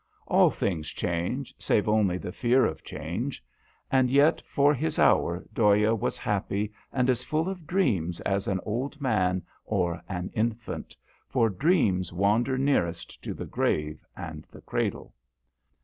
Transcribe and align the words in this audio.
All 0.25 0.49
things 0.49 0.89
change 0.89 1.53
save 1.59 1.87
only 1.87 2.17
the 2.17 2.31
fear 2.31 2.65
of 2.65 2.83
change. 2.83 3.43
And 3.91 4.09
yet 4.09 4.41
for 4.47 4.73
his 4.73 4.97
hour 4.97 5.43
Dhoya 5.53 5.93
was 5.93 6.17
happy 6.17 6.73
and 6.91 7.07
as 7.07 7.23
full 7.23 7.47
of 7.47 7.67
dreams 7.67 8.19
as 8.21 8.47
an 8.47 8.59
old 8.65 8.99
man 8.99 9.43
or 9.63 10.01
an 10.09 10.31
infant 10.33 10.95
for 11.27 11.51
dreams 11.51 12.11
wander 12.11 12.57
nearest 12.57 13.21
to 13.21 13.35
the 13.35 13.45
grave 13.45 14.03
and 14.17 14.43
the 14.51 14.61
cradle. 14.61 15.13